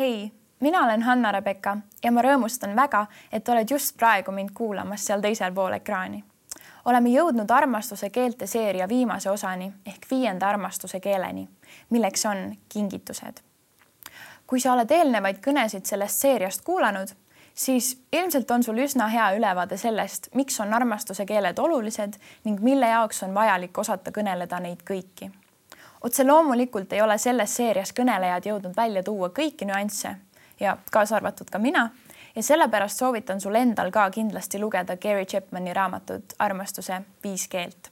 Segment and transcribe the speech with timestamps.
[0.00, 5.20] hei, mina olen Hanna-Rebecca ja ma rõõmustan väga, et oled just praegu mind kuulamas seal
[5.20, 6.24] teisel pool ekraani.
[6.84, 11.48] oleme jõudnud armastuse keelte seeria viimase osani ehk viienda armastuse keeleni,
[11.90, 13.40] milleks on kingitused.
[14.46, 17.08] kui sa oled eelnevaid kõnesid sellest seeriast kuulanud,
[17.54, 22.88] siis ilmselt on sul üsna hea ülevaade sellest, miks on armastuse keeled olulised ning mille
[22.88, 25.30] jaoks on vajalik osata kõneleda neid kõiki
[26.00, 30.14] otse loomulikult ei ole selles seerias kõnelejad jõudnud välja tuua kõiki nüansse
[30.60, 31.90] ja kaasa arvatud ka mina
[32.36, 37.90] ja sellepärast soovitan sul endal ka kindlasti lugeda Gary Chapmani raamatut Armastuse viis keelt.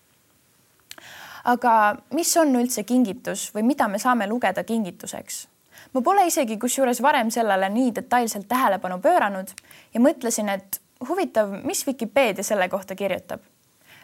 [1.44, 5.46] aga mis on üldse kingitus või mida me saame lugeda kingituseks?
[5.92, 9.52] ma pole isegi kusjuures varem sellele nii detailselt tähelepanu pööranud
[9.94, 13.40] ja mõtlesin, et huvitav, mis Vikipeedia selle kohta kirjutab.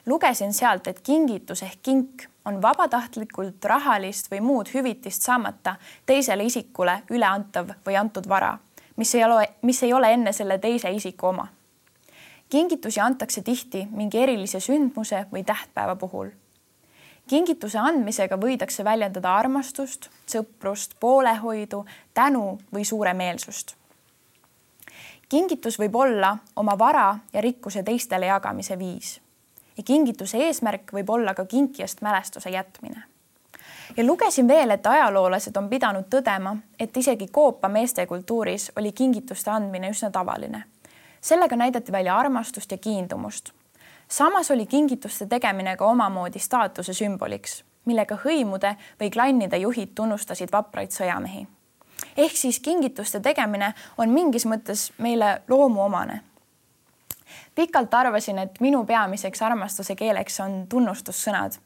[0.07, 7.01] Lugesin sealt, et kingitus ehk kink on vabatahtlikult rahalist või muud hüvitist saamata teisele isikule
[7.11, 8.59] üleantav või antud vara,
[8.97, 11.49] mis ei ole, mis ei ole enne selle teise isiku oma.
[12.49, 16.29] kingitusi antakse tihti mingi erilise sündmuse või tähtpäeva puhul.
[17.27, 23.75] kingituse andmisega võidakse väljendada armastust, sõprust, poolehoidu, tänu või suuremeelsust.
[25.29, 29.24] kingitus võib olla oma vara ja rikkuse teistele jagamise viis
[29.77, 33.03] ja kingituse eesmärk võib olla ka kinkijast mälestuse jätmine.
[33.97, 39.51] ja lugesin veel, et ajaloolased on pidanud tõdema, et isegi Koopa meeste kultuuris oli kingituste
[39.51, 40.65] andmine üsna tavaline.
[41.21, 43.51] sellega näidati välja armastust ja kiindumust.
[44.09, 50.91] samas oli kingituste tegemine ka omamoodi staatuse sümboliks, millega hõimude või klannide juhid tunnustasid vapraid
[50.91, 51.47] sõjamehi.
[52.17, 56.21] ehk siis kingituste tegemine on mingis mõttes meile loomuomane
[57.55, 61.59] pikalt arvasin, et minu peamiseks armastuse keeleks on tunnustussõnad,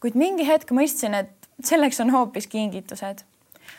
[0.00, 3.24] kuid mingi hetk mõistsin, et selleks on hoopis kingitused.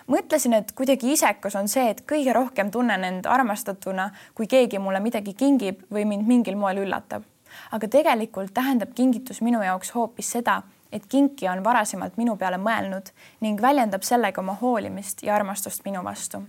[0.07, 4.99] mõtlesin, et kuidagi isekas on see, et kõige rohkem tunnen end armastatuna, kui keegi mulle
[4.99, 7.23] midagi kingib või mind mingil moel üllatab.
[7.71, 13.11] aga tegelikult tähendab kingitus minu jaoks hoopis seda, et kinkija on varasemalt minu peale mõelnud
[13.41, 16.43] ning väljendab sellega oma hoolimist ja armastust minu vastu.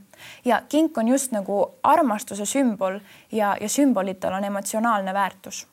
[0.44, 3.00] ja kink on just nagu armastuse sümbol
[3.32, 5.66] ja, ja sümbolitel on emotsionaalne väärtus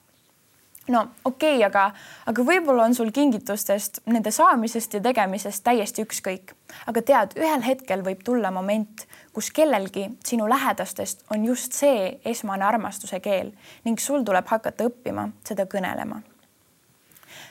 [0.90, 1.92] no okei okay,, aga,
[2.26, 6.56] aga võib-olla on sul kingitustest, nende saamisest ja tegemisest täiesti ükskõik.
[6.88, 12.66] aga tead, ühel hetkel võib tulla moment, kus kellelgi sinu lähedastest on just see esmane
[12.66, 13.54] armastuse keel
[13.86, 16.22] ning sul tuleb hakata õppima seda kõnelema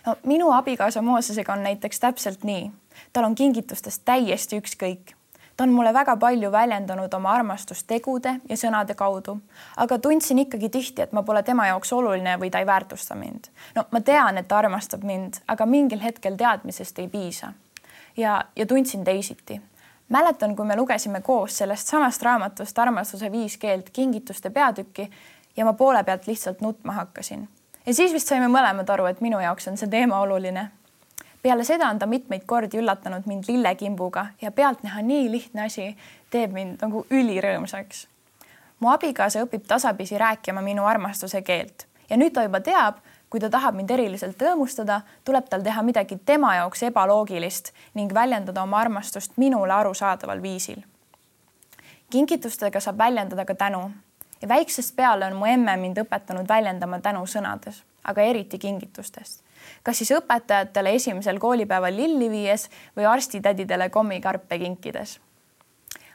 [0.06, 2.70] no minu abikaasa Moosesega on näiteks täpselt nii,
[3.12, 5.18] tal on kingitustest täiesti ükskõik
[5.58, 9.40] ta on mulle väga palju väljendanud oma armastust tegude ja sõnade kaudu,
[9.76, 13.50] aga tundsin ikkagi tihti, et ma pole tema jaoks oluline või ta ei väärtusta mind.
[13.74, 17.52] no ma tean, et ta armastab mind, aga mingil hetkel teadmisest ei piisa.
[18.16, 19.60] ja, ja tundsin teisiti.
[20.08, 25.10] mäletan, kui me lugesime koos sellest samast raamatust Armastuse viis keelt kingituste peatükki
[25.56, 27.48] ja ma poole pealt lihtsalt nutma hakkasin
[27.88, 30.68] ja siis vist saime mõlemad aru, et minu jaoks on see teema oluline.
[31.42, 35.96] peale seda on ta mitmeid kordi üllatanud mind lillekimbuga ja pealtnäha nii lihtne asi
[36.30, 38.06] teeb mind nagu ülirõõmsaks.
[38.80, 43.00] mu abikaasa õpib tasapisi rääkima minu armastuse keelt ja nüüd ta juba teab,
[43.30, 48.62] kui ta tahab mind eriliselt rõõmustada, tuleb tal teha midagi tema jaoks ebaloogilist ning väljendada
[48.62, 50.82] oma armastust minule arusaadaval viisil.
[52.10, 53.90] kingitustega saab väljendada ka tänu
[54.42, 59.42] ja väiksest peale on mu emme mind õpetanud väljendama tänu sõnades, aga eriti kingitustest.
[59.82, 65.20] kas siis õpetajatele esimesel koolipäeval lilli viies või arstitädidele kommikarpe kinkides.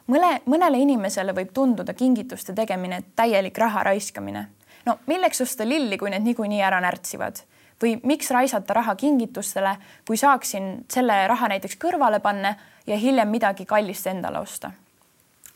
[0.06, 4.46] mõne, mõnele inimesele võib tunduda kingituste tegemine täielik raha raiskamine.
[4.86, 7.42] no milleks osta lilli, kui need niikuinii ära närtsivad
[7.82, 12.54] või miks raisata raha kingitustele, kui saaksin selle raha näiteks kõrvale panna
[12.86, 14.70] ja hiljem midagi kallist endale osta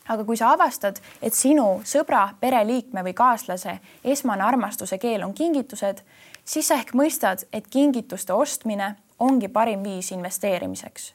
[0.09, 6.01] aga kui sa avastad, et sinu sõbra, pereliikme või kaaslase esmane armastuse keel on kingitused,
[6.45, 11.13] siis sa ehk mõistad, et kingituste ostmine ongi parim viis investeerimiseks.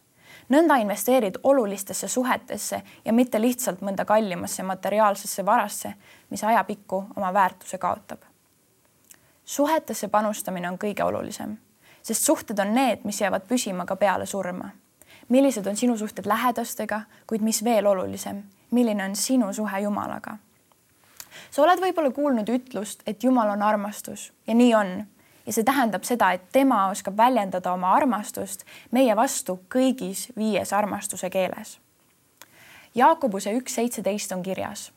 [0.49, 5.95] nõnda investeerid olulistesse suhetesse ja mitte lihtsalt mõnda kallimasse materiaalsesse varasse,
[6.31, 8.21] mis ajapikku oma väärtuse kaotab.
[9.45, 11.57] suhetesse panustamine on kõige olulisem,
[12.03, 14.71] sest suhted on need, mis jäävad püsima ka peale surma.
[15.29, 18.43] Millised on sinu suhted lähedastega, kuid mis veel olulisem
[18.75, 20.37] milline on sinu suhe Jumalaga.
[21.51, 25.07] sa oled võib-olla kuulnud ütlust, et Jumal on armastus ja nii on.
[25.47, 31.31] ja see tähendab seda, et tema oskab väljendada oma armastust meie vastu kõigis viies armastuse
[31.31, 31.79] keeles.
[32.95, 34.93] Jaakobuse üks seitseteist on kirjas.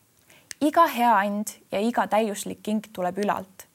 [0.61, 3.67] iga hea and ja iga täiuslik kink tuleb ülalt,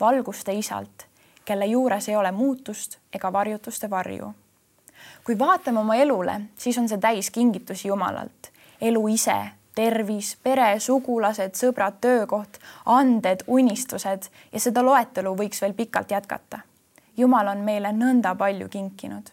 [0.00, 1.06] valguste isalt,
[1.44, 4.34] kelle juures ei ole muutust ega varjutuste varju
[5.24, 8.50] kui vaatame oma elule, siis on see täis kingitusi Jumalalt
[8.80, 9.36] elu ise,
[9.74, 16.64] tervis, pere, sugulased, sõbrad, töökoht, anded, unistused ja seda loetelu võiks veel pikalt jätkata.
[17.16, 19.30] Jumal on meile nõnda palju kinkinud.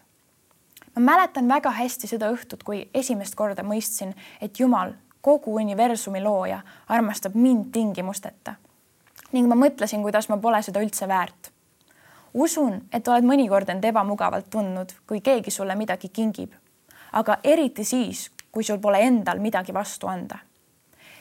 [0.94, 6.60] ma mäletan väga hästi seda õhtut, kui esimest korda mõistsin, et Jumal, kogu universumi looja,
[6.88, 8.54] armastab mind tingimusteta.
[9.32, 11.47] ning ma mõtlesin, kuidas ma pole seda üldse väärt
[12.34, 16.52] usun, et oled mõnikord end ebamugavalt tundnud, kui keegi sulle midagi kingib,
[17.12, 20.38] aga eriti siis, kui sul pole endal midagi vastu anda.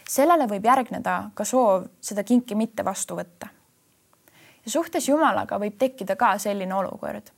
[0.07, 3.47] sellele võib järgneda ka soov seda kinki mitte vastu võtta.
[4.65, 7.31] ja suhtes Jumalaga võib tekkida ka selline olukord.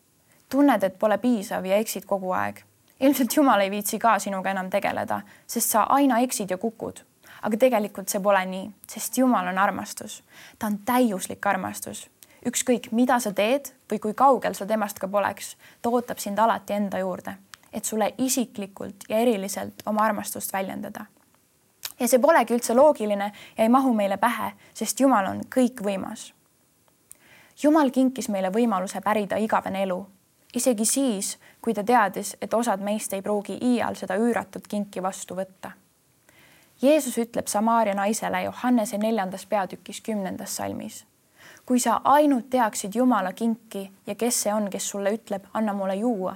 [0.49, 2.63] tunned, et pole piisav ja eksid kogu aeg.
[2.99, 7.03] ilmselt Jumal ei viitsi ka sinuga enam tegeleda, sest sa aina eksid ja kukud
[7.41, 10.23] aga tegelikult see pole nii, sest Jumal on armastus,
[10.59, 12.09] ta on täiuslik armastus
[12.45, 16.73] ükskõik, mida sa teed või kui kaugel sa temast ka poleks, ta ootab sind alati
[16.73, 17.35] enda juurde,
[17.73, 21.05] et sulle isiklikult ja eriliselt oma armastust väljendada.
[21.99, 26.33] ja see polegi üldse loogiline ja ei mahu meile pähe, sest Jumal on kõikvõimas.
[27.63, 30.05] Jumal kinkis meile võimaluse pärida igavene elu,
[30.55, 35.35] isegi siis, kui ta teadis, et osad meist ei pruugi iial seda üüratut kinki vastu
[35.35, 35.71] võtta.
[36.81, 41.08] Jeesus ütleb Samaaria naisele Johannese neljandas peatükis kümnendas salmis
[41.69, 45.95] kui sa ainult teaksid Jumala kinki ja kes see on, kes sulle ütleb, anna mulle
[45.95, 46.35] juua,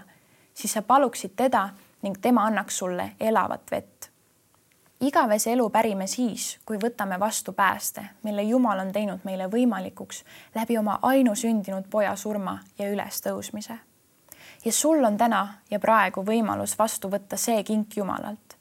[0.54, 1.70] siis sa paluksid teda
[2.06, 4.10] ning tema annaks sulle elavat vett.
[5.02, 10.24] igavese elu pärime siis, kui võtame vastu pääste, mille Jumal on teinud meile võimalikuks
[10.56, 13.80] läbi oma ainusündinud poja surma ja ülestõusmise.
[14.66, 18.58] ja sul on täna ja praegu võimalus vastu võtta see kink Jumalalt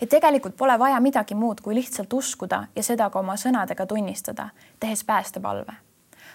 [0.00, 4.48] ja tegelikult pole vaja midagi muud, kui lihtsalt uskuda ja seda ka oma sõnadega tunnistada,
[4.78, 5.91] tehes päästepalve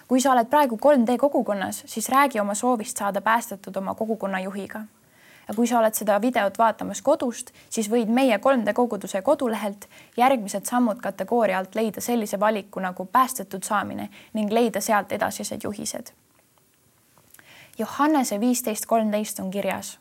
[0.08, 4.80] kui sa oled praegu 3D kogukonnas, siis räägi oma soovist saada päästetud oma kogukonna juhiga.
[5.48, 10.64] ja kui sa oled seda videot vaatamas kodust, siis võid meie 3D koguduse kodulehelt järgmised
[10.68, 16.12] sammud kategooria alt leida sellise valiku nagu päästetud saamine ning leida sealt edasised juhised.
[17.78, 19.98] Johannese viisteist kolmteist on kirjas.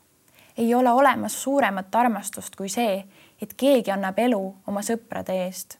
[0.57, 3.03] ei ole olemas suuremat armastust kui see,
[3.41, 5.77] et keegi annab elu oma sõprade eest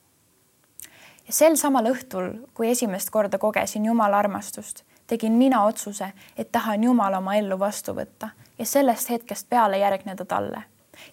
[1.28, 6.84] ja sel samal õhtul, kui esimest korda kogesin Jumala armastust, tegin mina otsuse, et tahan
[6.84, 10.62] Jumala oma ellu vastu võtta ja sellest hetkest peale järgneda talle.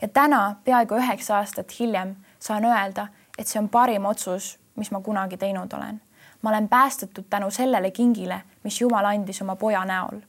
[0.02, 3.08] ja täna, peaaegu üheksa aastat hiljem, saan öelda,
[3.38, 6.02] et see on parim otsus, mis ma kunagi teinud olen.
[6.42, 10.22] ma olen päästetud tänu sellele kingile, mis Jumal andis oma poja näol,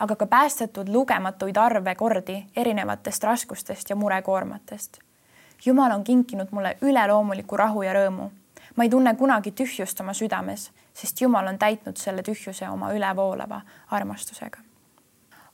[0.00, 4.98] aga ka päästetud lugematuid arve kordi erinevatest raskustest ja murekoormatest.
[5.64, 8.30] Jumal on kinkinud mulle üleloomuliku rahu ja rõõmu
[8.76, 13.60] ma ei tunne kunagi tühjust oma südames, sest Jumal on täitnud selle tühjuse oma ülevoolava
[13.90, 14.58] armastusega.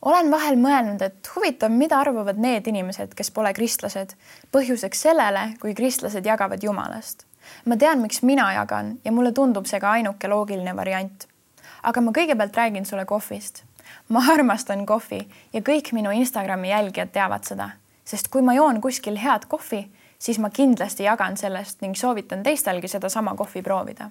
[0.03, 4.15] olen vahel mõelnud, et huvitav, mida arvavad need inimesed, kes pole kristlased,
[4.53, 7.27] põhjuseks sellele, kui kristlased jagavad Jumalast.
[7.65, 11.29] ma tean, miks mina jagan ja mulle tundub see ka ainuke loogiline variant.
[11.83, 13.65] aga ma kõigepealt räägin sulle kohvist.
[14.09, 17.71] ma armastan kohvi ja kõik minu Instagrami jälgijad teavad seda,
[18.05, 22.89] sest kui ma joon kuskil head kohvi siis ma kindlasti jagan sellest ning soovitan teistelgi
[22.89, 24.11] sedasama kohvi proovida.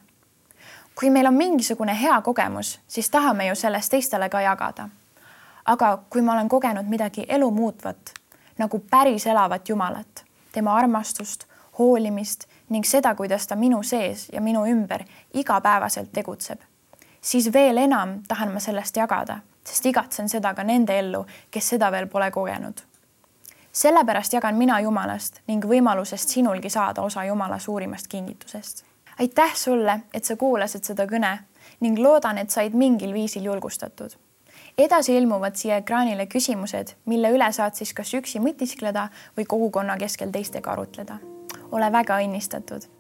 [0.96, 4.90] kui meil on mingisugune hea kogemus, siis tahame ju sellest teistele ka jagada.
[5.66, 8.14] aga kui ma olen kogenud midagi elu muutvat
[8.58, 11.46] nagu päris elavat Jumalat, tema armastust,
[11.80, 16.60] hoolimist ning seda, kuidas ta minu sees ja minu ümber igapäevaselt tegutseb,
[17.22, 21.92] siis veel enam tahan ma sellest jagada, sest igatsen seda ka nende ellu, kes seda
[21.92, 22.89] veel pole kogenud
[23.72, 28.84] sellepärast jagan mina Jumalast ning võimalusest sinulgi saada osa Jumala suurimast kingitusest.
[29.20, 31.38] aitäh sulle, et sa kuulasid seda kõne
[31.80, 34.12] ning loodan, et said mingil viisil julgustatud.
[34.78, 40.32] edasi ilmuvad siia ekraanile küsimused, mille üle saad siis kas üksi mõtiskleda või kogukonna keskel
[40.32, 41.18] teistega arutleda.
[41.72, 42.99] ole väga õnnistatud